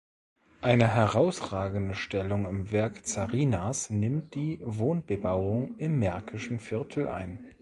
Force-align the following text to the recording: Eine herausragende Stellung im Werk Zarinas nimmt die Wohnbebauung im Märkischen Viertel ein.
Eine 0.61 0.87
herausragende 0.87 1.93
Stellung 1.93 2.47
im 2.47 2.71
Werk 2.71 3.05
Zarinas 3.05 3.91
nimmt 3.91 4.33
die 4.33 4.59
Wohnbebauung 4.63 5.77
im 5.77 5.99
Märkischen 5.99 6.57
Viertel 6.59 7.07
ein. 7.07 7.53